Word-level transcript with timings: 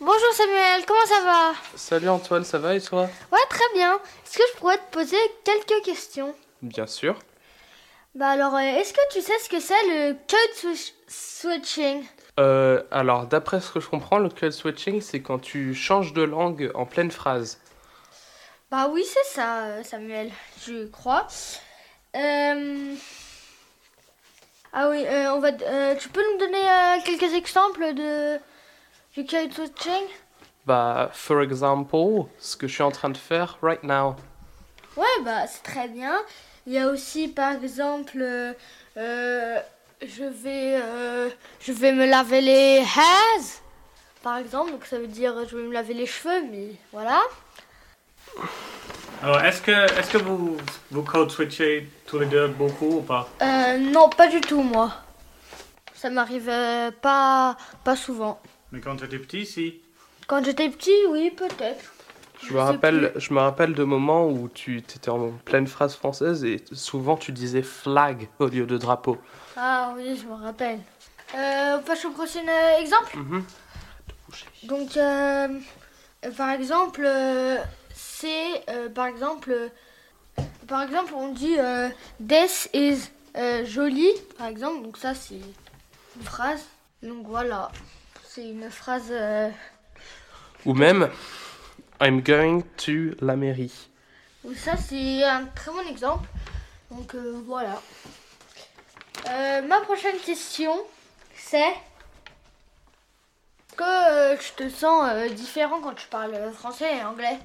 Bonjour 0.00 0.32
Samuel, 0.32 0.86
comment 0.86 1.06
ça 1.06 1.22
va? 1.24 1.52
Salut 1.76 2.08
Antoine, 2.08 2.44
ça 2.44 2.58
va 2.58 2.74
et 2.74 2.80
toi? 2.80 3.02
Ouais, 3.32 3.38
très 3.50 3.64
bien. 3.74 3.96
Est-ce 4.24 4.38
que 4.38 4.44
je 4.52 4.58
pourrais 4.58 4.78
te 4.78 4.90
poser 4.92 5.18
quelques 5.44 5.84
questions? 5.84 6.34
Bien 6.62 6.86
sûr. 6.86 7.18
Bah 8.14 8.30
alors, 8.30 8.54
euh, 8.54 8.60
est-ce 8.60 8.92
que 8.94 9.00
tu 9.12 9.20
sais 9.20 9.38
ce 9.38 9.48
que 9.48 9.60
c'est 9.60 9.82
le 9.88 10.12
code 10.14 10.56
switch- 10.56 10.94
switching? 11.06 12.04
Euh, 12.38 12.82
alors, 12.90 13.26
d'après 13.26 13.60
ce 13.60 13.70
que 13.70 13.80
je 13.80 13.88
comprends, 13.88 14.18
le 14.18 14.30
code 14.30 14.52
switching, 14.52 15.00
c'est 15.02 15.20
quand 15.20 15.38
tu 15.38 15.74
changes 15.74 16.12
de 16.14 16.22
langue 16.22 16.70
en 16.74 16.86
pleine 16.86 17.10
phrase. 17.10 17.60
Bah 18.70 18.88
oui, 18.90 19.04
c'est 19.04 19.34
ça, 19.34 19.64
euh, 19.66 19.82
Samuel, 19.84 20.30
je 20.66 20.86
crois. 20.86 21.26
Euh, 22.16 22.94
Ah 24.72 24.88
oui, 24.88 25.04
euh, 25.06 25.32
on 25.34 25.40
va... 25.40 25.52
tu 25.52 26.08
peux 26.08 26.22
nous 26.32 26.38
donner 26.38 26.62
quelques 27.04 27.34
exemples 27.34 27.92
de 27.94 28.38
du 29.16 29.24
code 29.24 29.52
switching 29.52 30.06
Bah, 30.66 31.10
for 31.12 31.42
example, 31.42 32.26
ce 32.38 32.56
que 32.56 32.68
je 32.68 32.74
suis 32.74 32.82
en 32.82 32.90
train 32.90 33.10
de 33.10 33.16
faire 33.16 33.58
right 33.62 33.82
now. 33.82 34.16
Ouais, 34.96 35.04
bah 35.24 35.46
c'est 35.46 35.62
très 35.62 35.88
bien. 35.88 36.14
Il 36.66 36.72
y 36.72 36.78
a 36.78 36.88
aussi, 36.88 37.28
par 37.28 37.52
exemple, 37.52 38.18
euh, 38.20 38.52
euh, 38.96 39.58
je 40.02 40.24
vais, 40.24 40.80
euh, 40.82 41.28
je 41.60 41.72
vais 41.72 41.92
me 41.92 42.06
laver 42.06 42.40
les 42.40 42.78
hairs, 42.78 43.62
par 44.22 44.36
exemple. 44.38 44.72
Donc 44.72 44.84
ça 44.84 44.98
veut 44.98 45.06
dire 45.06 45.34
je 45.48 45.56
vais 45.56 45.62
me 45.62 45.72
laver 45.72 45.94
les 45.94 46.06
cheveux, 46.06 46.42
mais 46.50 46.72
voilà. 46.92 47.20
Alors, 49.22 49.40
est-ce 49.42 49.60
que, 49.60 49.70
est 49.70 50.10
que 50.10 50.18
vous, 50.18 50.56
vous 50.90 51.02
code 51.02 51.30
switchez 51.30 51.90
tous 52.06 52.18
les 52.18 52.26
deux 52.26 52.48
beaucoup 52.48 52.98
ou 52.98 53.02
pas? 53.02 53.28
Euh, 53.42 53.76
non, 53.78 54.08
pas 54.08 54.28
du 54.28 54.40
tout, 54.40 54.62
moi. 54.62 54.92
Ça 55.94 56.08
m'arrive 56.08 56.48
euh, 56.48 56.90
pas, 57.02 57.56
pas 57.84 57.96
souvent. 57.96 58.40
Mais 58.72 58.80
quand 58.80 58.96
tu 58.96 59.04
étais 59.04 59.18
petit, 59.18 59.46
si. 59.46 59.80
Quand 60.26 60.44
j'étais 60.44 60.68
petit, 60.68 60.94
oui, 61.10 61.30
peut-être. 61.30 61.92
Je 62.40 62.48
Je 62.48 62.54
me 62.54 62.60
rappelle, 62.60 63.12
je 63.16 63.34
me 63.34 63.40
rappelle 63.40 63.74
de 63.74 63.84
moments 63.84 64.26
où 64.28 64.48
tu 64.48 64.78
étais 64.78 65.10
en 65.10 65.30
pleine 65.44 65.66
phrase 65.66 65.94
française 65.94 66.44
et 66.44 66.62
souvent 66.72 67.16
tu 67.16 67.32
disais 67.32 67.62
flag 67.62 68.28
au 68.38 68.46
lieu 68.46 68.64
de 68.66 68.78
drapeau. 68.78 69.18
Ah 69.56 69.92
oui, 69.96 70.16
je 70.16 70.26
me 70.26 70.34
rappelle. 70.34 70.78
Euh, 71.34 71.78
on 71.78 71.82
passe 71.82 72.04
au 72.04 72.10
prochain 72.10 72.46
euh, 72.48 72.80
exemple? 72.80 73.16
Mhm. 73.18 73.44
Donc, 74.64 74.96
euh, 74.96 75.48
par 76.36 76.50
exemple, 76.50 77.02
euh, 77.04 77.58
c'est, 77.94 78.64
euh, 78.70 78.88
par 78.88 79.06
exemple, 79.06 79.50
euh, 79.50 79.68
par 80.66 80.82
exemple, 80.82 81.12
on 81.14 81.32
dit 81.32 81.56
euh, 81.58 81.88
This 82.26 82.70
is 82.72 83.10
euh, 83.36 83.64
joli, 83.64 84.08
par 84.38 84.46
exemple. 84.46 84.82
Donc 84.82 84.96
ça, 84.96 85.14
c'est 85.14 85.34
une 86.16 86.22
phrase. 86.22 86.64
Donc 87.02 87.26
voilà, 87.26 87.70
c'est 88.40 88.48
une 88.48 88.70
phrase. 88.70 89.08
euh, 89.10 89.50
Ou 90.64 90.72
même, 90.72 91.10
I'm 92.00 92.22
going 92.22 92.62
to 92.78 93.14
la 93.20 93.36
mairie. 93.36 93.88
ça, 94.56 94.76
c'est 94.76 95.22
un 95.24 95.44
très 95.46 95.70
bon 95.70 95.86
exemple. 95.90 96.28
Donc 96.90 97.14
euh, 97.14 97.42
voilà. 97.46 97.82
Euh, 99.28 99.62
ma 99.62 99.80
prochaine 99.80 100.16
question, 100.24 100.72
c'est 101.36 101.74
que 103.76 103.82
euh, 103.82 104.36
je 104.40 104.52
te 104.64 104.68
sens 104.70 105.10
euh, 105.12 105.28
différent 105.28 105.80
quand 105.82 105.94
tu 105.94 106.06
parles 106.08 106.50
français 106.52 106.96
et 106.96 107.04
anglais? 107.04 107.38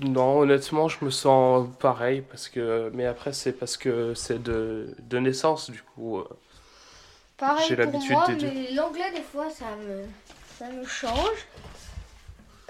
Non, 0.00 0.40
honnêtement, 0.40 0.88
je 0.88 1.02
me 1.04 1.10
sens 1.10 1.68
pareil 1.78 2.20
parce 2.22 2.48
que, 2.48 2.90
mais 2.94 3.06
après 3.06 3.32
c'est 3.32 3.52
parce 3.52 3.76
que 3.76 4.12
c'est 4.14 4.42
de, 4.42 4.94
de 4.98 5.18
naissance 5.18 5.70
du 5.70 5.82
coup. 5.82 6.18
euh. 6.18 6.28
Pareil 7.36 7.66
J'ai 7.68 7.76
pour 7.76 7.84
l'habitude 7.86 8.12
moi, 8.12 8.26
des 8.28 8.34
deux. 8.36 8.46
mais 8.52 8.70
l'anglais 8.72 9.10
des 9.14 9.22
fois 9.22 9.50
ça 9.50 9.66
me, 9.86 10.04
ça 10.58 10.70
me 10.70 10.84
change. 10.86 11.46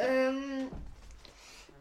Euh, 0.00 0.62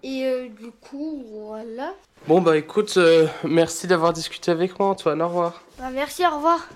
et 0.03 0.25
euh, 0.25 0.49
du 0.49 0.69
coup, 0.71 1.23
voilà. 1.31 1.93
Bon 2.27 2.41
bah 2.41 2.57
écoute, 2.57 2.95
euh, 2.97 3.27
merci 3.43 3.87
d'avoir 3.87 4.13
discuté 4.13 4.51
avec 4.51 4.77
moi 4.79 4.89
Antoine, 4.89 5.21
au 5.21 5.27
revoir. 5.27 5.61
Bah, 5.79 5.89
merci, 5.91 6.25
au 6.25 6.35
revoir. 6.35 6.67